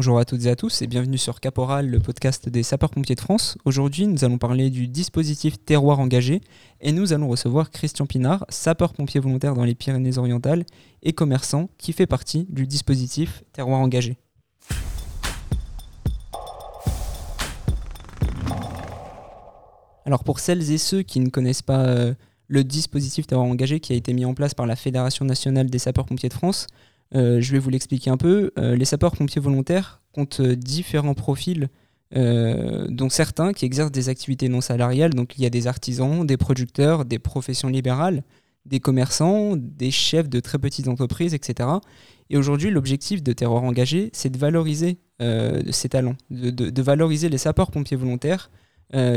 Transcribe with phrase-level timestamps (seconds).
[0.00, 3.20] Bonjour à toutes et à tous et bienvenue sur Caporal, le podcast des sapeurs-pompiers de
[3.20, 3.58] France.
[3.66, 6.40] Aujourd'hui, nous allons parler du dispositif Terroir engagé
[6.80, 10.64] et nous allons recevoir Christian Pinard, sapeur-pompier volontaire dans les Pyrénées-Orientales
[11.02, 14.16] et commerçant qui fait partie du dispositif Terroir engagé.
[20.06, 22.14] Alors pour celles et ceux qui ne connaissent pas euh,
[22.48, 25.78] le dispositif Terroir engagé qui a été mis en place par la Fédération nationale des
[25.78, 26.68] sapeurs-pompiers de France,
[27.12, 28.52] je vais vous l'expliquer un peu.
[28.58, 31.68] Euh, les sapeurs-pompiers volontaires comptent euh, différents profils,
[32.12, 35.14] dont certains qui exercent des activités non salariales.
[35.14, 38.24] Donc il y a des artisans, des producteurs, des professions libérales,
[38.66, 41.68] des commerçants, des chefs de très petites entreprises, etc.
[42.28, 44.98] Et aujourd'hui, l'objectif de Terror Engagé, c'est de valoriser
[45.70, 48.50] ces talents, de, valoriser les sapeurs-pompiers volontaires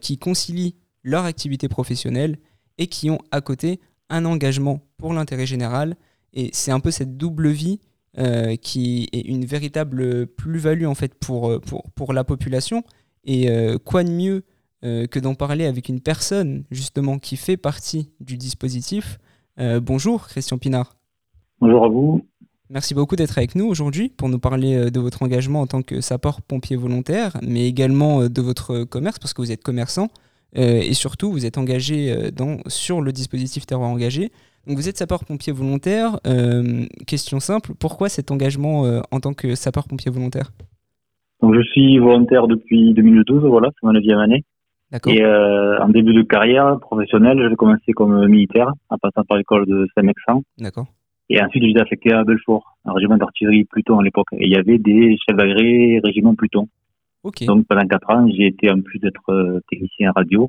[0.00, 2.38] qui concilient leur activité professionnelle
[2.78, 5.96] et qui ont à côté un engagement pour l'intérêt général,
[6.36, 7.80] et c'est un peu cette double vie
[8.18, 12.84] euh, qui est une véritable plus-value en fait pour, euh, pour, pour, la population.
[13.24, 14.44] Et euh, quoi de mieux
[14.82, 19.18] que d'en parler avec une personne justement qui fait partie du dispositif.
[19.82, 20.94] bonjour Christian Pinard.
[21.60, 22.24] Bonjour à vous.
[22.70, 26.00] Merci beaucoup d'être avec nous aujourd'hui pour nous parler de votre engagement en tant que
[26.00, 30.08] sapeur-pompier volontaire, mais également de votre commerce, parce que vous êtes commerçant,
[30.52, 34.30] et surtout vous êtes engagé dans, sur le dispositif Terroir Engagé.
[34.66, 36.18] Donc vous êtes sapeur-pompier volontaire.
[36.26, 40.50] Euh, question simple, pourquoi cet engagement euh, en tant que sapeur-pompier volontaire?
[41.40, 44.44] Donc je suis volontaire depuis 2012, voilà, c'est ma neuvième année.
[45.06, 49.66] Et euh, en début de carrière professionnelle, j'ai commencé comme militaire, en passant par l'école
[49.66, 50.42] de Saint-Mexan.
[50.58, 50.86] D'accord.
[51.28, 54.28] Et ensuite, j'ai été affecté à Belfort, un régiment d'artillerie Pluton à l'époque.
[54.32, 56.68] Et il y avait des chefs d'agré régiment Pluton.
[57.46, 60.48] Donc pendant quatre ans, j'ai été, en plus d'être technicien radio,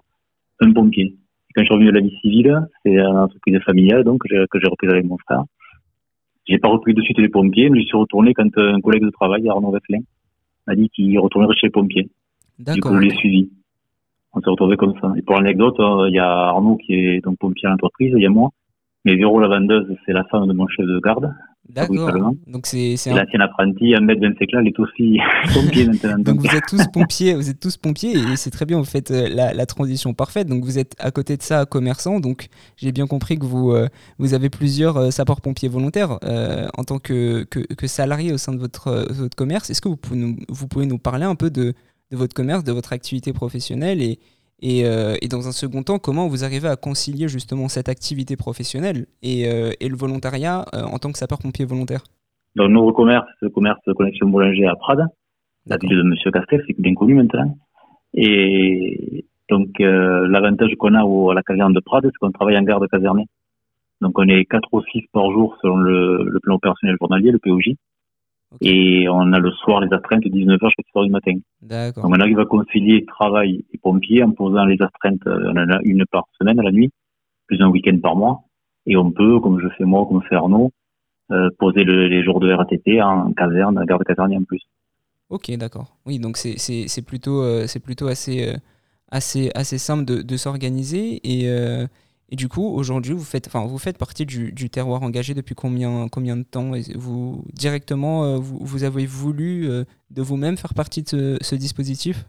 [0.59, 1.15] un pompier
[1.57, 4.67] quand je suis revenu de la vie civile, c'est une entreprise familiale donc que j'ai
[4.67, 5.43] repris avec mon frère.
[6.47, 9.09] J'ai pas repris de suite les pompiers, mais je suis retourné quand un collègue de
[9.09, 10.03] travail, Arnaud Vesselin,
[10.67, 12.09] m'a dit qu'il retournerait chez les pompiers.
[12.59, 13.49] Du coup, je l'ai suivi.
[14.33, 15.13] On s'est retrouvés comme ça.
[15.17, 18.21] Et pour l'anecdote, euh, il y a Arnaud qui est donc pompier à l'entreprise, il
[18.21, 18.51] y a moi.
[19.03, 21.33] Mais Véro, la vendeuse, c'est la femme de mon chef de garde.
[21.69, 22.33] D'accord.
[22.47, 23.15] Donc c'est un...
[23.15, 25.19] l'ancienne apprentie, un mètre 25 là, elle est aussi
[25.53, 26.17] pompier maintenant.
[26.17, 29.11] donc vous êtes tous pompiers, vous êtes tous pompiers et c'est très bien, vous faites
[29.11, 30.47] euh, la, transition parfaite.
[30.47, 32.47] Donc vous êtes à côté de ça commerçant, donc
[32.77, 37.43] j'ai bien compris que vous, euh, vous avez plusieurs euh, sapeurs-pompiers volontaires en tant que,
[37.43, 39.69] que, que, salarié au sein de votre, votre commerce.
[39.69, 41.73] Est-ce que vous pouvez, nous, vous pouvez nous parler un peu de,
[42.11, 44.19] de votre commerce, de votre activité professionnelle et,
[44.63, 49.05] euh, et, dans un second temps, comment vous arrivez à concilier justement cette activité professionnelle
[49.21, 52.01] et, euh, le volontariat euh, en tant que sapeur-pompier volontaire?
[52.55, 55.05] Dans nos commerce, le commerce de Connexion Boulanger à Prades,
[55.67, 56.15] la ville de M.
[56.33, 57.55] Castel, c'est bien connu maintenant.
[58.15, 62.87] Et donc, l'avantage qu'on a à la caserne de Prades, c'est qu'on travaille en garde
[62.87, 63.27] casernée.
[64.01, 67.39] Donc, on est 4 ou 6 par jour selon le, le plan opérationnel journalier, le
[67.39, 67.75] POJ.
[68.61, 71.33] Et on a le soir les astreintes de 19h jusqu'à 4h du matin.
[71.95, 75.69] Donc on arrive à concilier travail et pompiers en posant les astreintes, euh, on en
[75.69, 76.91] a une par semaine à la nuit,
[77.47, 78.43] plus un week-end par mois.
[78.85, 80.71] Et on peut, comme je fais moi, comme fait Arnaud,
[81.31, 84.61] euh, poser les jours de RATP en caserne, en garde caserne en plus.
[85.29, 85.97] Ok, d'accord.
[86.05, 88.53] Oui, donc c'est plutôt, euh, c'est plutôt assez,
[89.11, 91.19] assez, assez simple de, de s'organiser.
[91.23, 91.49] Et,
[92.29, 95.55] et du coup, aujourd'hui, vous faites, enfin, vous faites partie du, du, terroir engagé depuis
[95.55, 96.75] combien, combien de temps?
[96.75, 101.37] Et vous directement, euh, vous, vous, avez voulu euh, de vous-même faire partie de ce,
[101.39, 102.25] ce dispositif?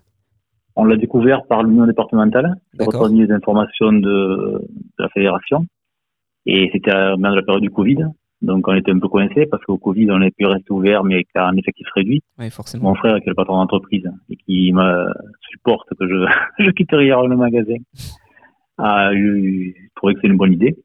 [0.76, 4.62] On l'a découvert par l'union départementale, qui a retenu les informations de, de,
[5.00, 5.66] la fédération,
[6.46, 8.04] et c'était même la période du Covid.
[8.40, 11.24] Donc on était un peu coincé parce qu'au Covid on a pu rester ouvert mais
[11.24, 12.22] qu'à un effectif réduit.
[12.38, 12.90] Oui, forcément.
[12.90, 15.12] Mon frère qui est le patron d'entreprise et qui me
[15.50, 16.14] supporte que je,
[16.64, 17.74] je quitte le magasin
[18.78, 20.76] a eu trouvé que c'est une bonne idée.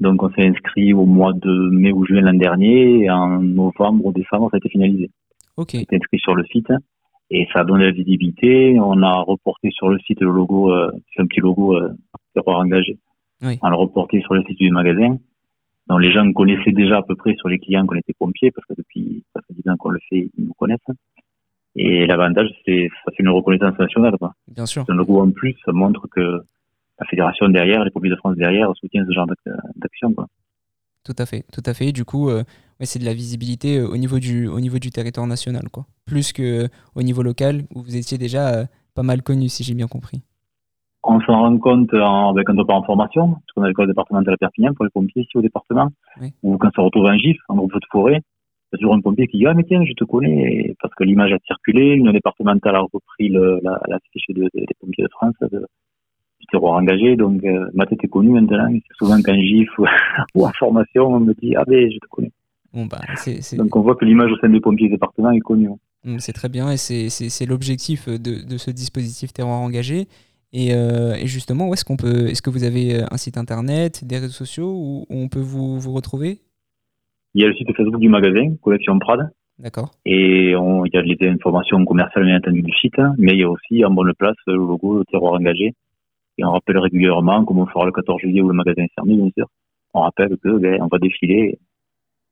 [0.00, 4.06] Donc on s'est inscrit au mois de mai ou juin l'an dernier et en novembre
[4.06, 5.10] ou décembre ça a été finalisé.
[5.56, 5.70] Ok.
[5.74, 6.72] On s'est inscrit sur le site
[7.30, 8.78] et ça a donné la visibilité.
[8.80, 11.92] On a reporté sur le site le logo, euh, c'est un petit logo euh,
[12.46, 12.98] engagé.
[13.42, 13.58] Oui.
[13.62, 15.18] On l'a reporté sur le site du magasin.
[15.88, 18.66] Donc les gens connaissaient déjà à peu près sur les clients qu'on était pompiers parce
[18.66, 20.78] que depuis ça fait 10 ans qu'on le fait, ils nous connaissent.
[21.74, 24.16] Et l'avantage, c'est ça fait une reconnaissance nationale.
[24.18, 24.32] Quoi.
[24.48, 24.84] Bien sûr.
[24.88, 26.42] Un logo en plus, ça montre que
[27.02, 29.26] la fédération derrière, les pompiers de France derrière soutiennent ce genre
[29.76, 30.14] d'action.
[31.04, 31.90] Tout à fait, tout à fait.
[31.90, 32.44] Du coup, euh,
[32.80, 35.84] c'est de la visibilité euh, au niveau du, au niveau du territoire national, quoi.
[36.06, 39.74] Plus que euh, au niveau local où vous étiez déjà pas mal connu, si j'ai
[39.74, 40.22] bien compris.
[41.02, 44.34] On s'en rend compte en, avec un part en formation, parce qu'on a l'école départementale
[44.34, 45.88] de Perpignan pour les pompiers ici au département,
[46.44, 49.00] ou quand ça retrouve un GIF, un groupe de forêt, il y a toujours un
[49.00, 52.12] pompier qui dit Ah, mais tiens, je te connais, parce que l'image a circulé, l'union
[52.12, 55.66] départementale a repris le, la, la fiche des pompiers de France, de,
[56.62, 58.68] terroir engagé, donc euh, ma tête est connue maintenant.
[58.70, 59.68] C'est souvent qu'en GIF
[60.34, 62.32] ou, en formation, on me dit Ah ben, je te connais.
[62.72, 63.00] Bon, bah,
[63.58, 65.68] Donc on voit que l'image au sein des pompiers département est connue.
[66.18, 70.06] C'est très bien et c'est l'objectif de, de, ce dispositif terroir engagé.
[70.54, 74.04] Et, euh, et, justement, où est-ce qu'on peut Est-ce que vous avez un site internet,
[74.04, 76.40] des réseaux sociaux où, on peut vous, vous, retrouver?
[77.34, 79.30] Il y a le site Facebook du magasin, Collection Prade.
[79.58, 79.92] D'accord.
[80.04, 83.44] Et on, il y a les informations commerciales bien entendu du site, mais il y
[83.44, 85.74] a aussi en bonne place le logo le terroir engagé.
[86.38, 89.16] Et on rappelle régulièrement, comme on fera le 14 juillet où le magasin est fermé,
[89.16, 89.46] bien sûr,
[89.94, 91.58] on rappelle que ben, on va défiler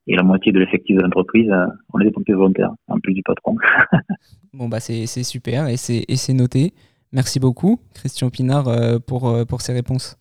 [0.06, 3.14] et la moitié de l'effectif de l'entreprise, euh, on est des pompiers volontaires, en plus
[3.14, 3.56] du patron.
[4.52, 6.72] bon, bah c'est super et c'est noté.
[7.12, 10.16] Merci beaucoup, Christian Pinard, euh, pour, euh, pour ces réponses.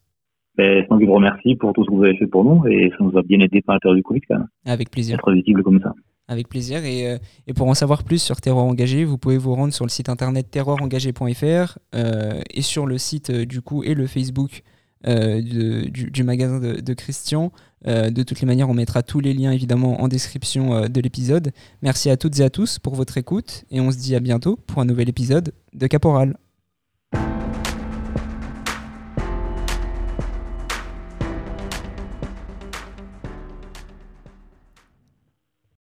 [0.58, 3.04] Ben, je vous remercie pour tout ce que vous avez fait pour nous et ça
[3.04, 4.48] nous a bien aidé par la période du Covid quand même.
[4.66, 5.16] Avec plaisir.
[5.16, 5.94] Être visible comme ça.
[6.30, 6.86] Avec plaisir.
[6.86, 7.18] Et,
[7.48, 10.08] et, pour en savoir plus sur Terroir Engagé, vous pouvez vous rendre sur le site
[10.08, 14.64] internet terroirengagé.fr et sur le site du coup et le Facebook
[15.08, 17.52] euh, du, magasin de, Christian.
[17.88, 21.00] Euh, de toutes les manières, on mettra tous les liens évidemment en description euh, de
[21.00, 21.52] l'épisode.
[21.82, 24.58] Merci à toutes et à tous pour votre écoute et on se dit à bientôt
[24.58, 26.36] pour un nouvel épisode de Caporal.